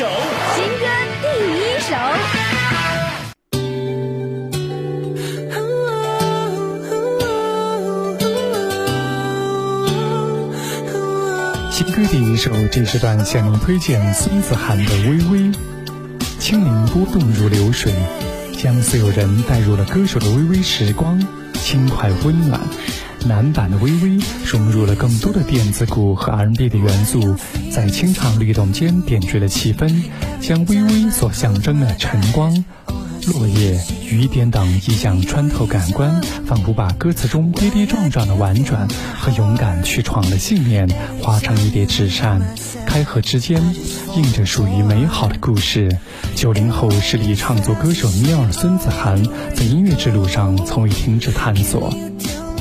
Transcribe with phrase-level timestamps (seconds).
[0.00, 0.06] 首，
[0.56, 0.86] 新歌
[1.20, 1.28] 第
[1.60, 1.94] 一首。
[11.70, 15.38] 新歌第一首，这时段向您推荐孙子涵的《微微》，
[16.38, 17.92] 轻灵波动如流水，
[18.56, 21.22] 将所有人带入了歌手的微微时光，
[21.52, 22.58] 轻快温暖。
[23.26, 27.36] 男版的《微微》融入了更多的电子鼓和 R&B 的元素，
[27.70, 30.02] 在清唱律动间点缀了气氛，
[30.40, 32.64] 将微微所象征的晨光、
[33.28, 33.80] 落叶、
[34.10, 40.88] 雨点等意象穿透感官，仿佛把歌词中跌跌撞撞的婉转和勇敢去闯的信念
[41.20, 42.40] 化成一叠纸扇，
[42.86, 43.62] 开合之间
[44.16, 45.98] 印着属于美好的故事。
[46.34, 49.22] 九零后实力唱作歌手尼尔孙子涵，
[49.54, 51.92] 在音乐之路上从未停止探索。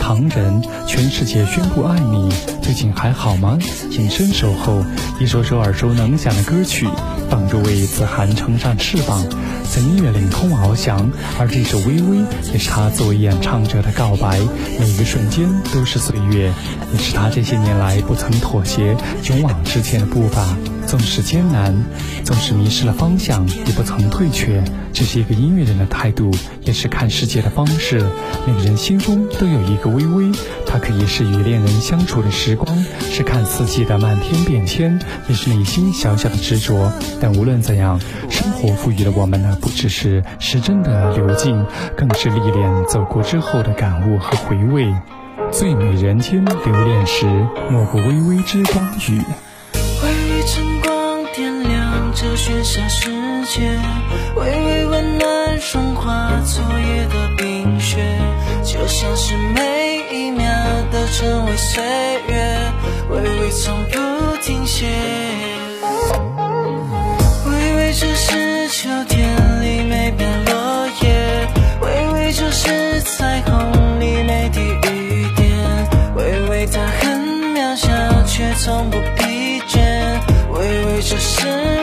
[0.09, 2.31] 旁人，全世界宣布爱你，
[2.63, 3.59] 最近还好吗？
[3.91, 4.83] 隐身守候，
[5.19, 6.87] 一首首耳熟能详的歌曲，
[7.29, 9.23] 帮助为子涵乘上翅膀，
[9.71, 11.11] 在音乐领空翱翔。
[11.37, 12.17] 而这首《微微》
[12.51, 14.39] 也是他作为演唱者的告白，
[14.79, 16.51] 每个瞬间都是岁月，
[16.91, 20.57] 也是他这些年来不曾妥协、勇往直前的步伐。
[20.89, 21.75] 纵使艰难，
[22.23, 24.63] 纵使迷失了方向，也不曾退却。
[24.91, 26.31] 这是一个音乐人的态度，
[26.63, 28.03] 也是看世界的方式。
[28.47, 30.31] 每个人心中都有一个微微，
[30.65, 36.91] 它可以是与恋人相处的时光，是看四季的漫天变迁，也是内心小小的执着。
[37.21, 41.63] 但无论怎样，生活赋予了我们的不只是时针的流进，
[41.95, 44.91] 更是历练走过之后的感悟和回味。
[45.51, 47.27] 最美人间留恋时，
[47.69, 49.21] 莫过微微之光雨。
[52.21, 53.09] 这喧嚣世
[53.45, 53.61] 界，
[54.35, 57.95] 微微温暖融化昨夜的冰雪，
[58.61, 60.45] 就像是每一秒
[60.91, 61.81] 都成为岁
[62.27, 62.71] 月，
[63.09, 64.85] 微微从不停歇。
[67.45, 71.47] 微微就是秋天里每片落叶，
[71.79, 75.47] 微微就是彩虹里每滴雨点，
[76.17, 77.17] 微微它很
[77.55, 77.87] 渺小，
[78.27, 79.79] 却从不疲倦，
[80.51, 81.78] 微微就是。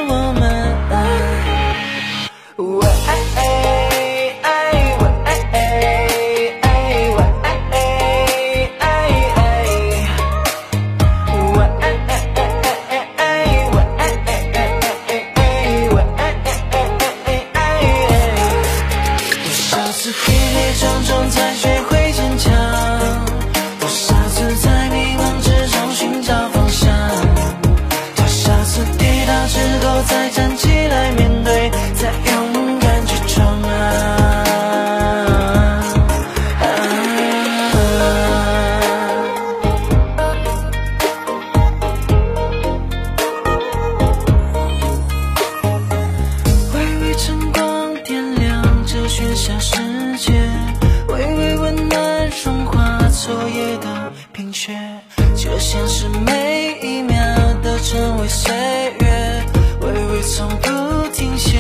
[55.89, 57.17] 是每一秒
[57.63, 58.55] 都成为岁
[59.01, 59.43] 月，
[59.81, 61.59] 微微从不停歇。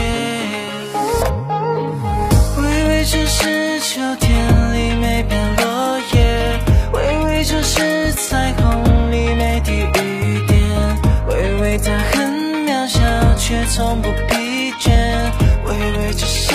[2.58, 6.58] 微微就是秋天里每片落叶，
[6.92, 10.58] 微微就是彩虹里每滴雨点，
[11.28, 12.28] 微微它很
[12.66, 13.00] 渺小，
[13.36, 14.90] 却从不疲倦。
[15.64, 16.54] 微微就是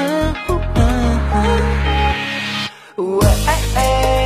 [2.97, 4.20] 我们，